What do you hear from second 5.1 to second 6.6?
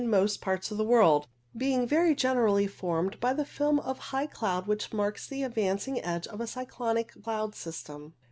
the ad vancing edge of a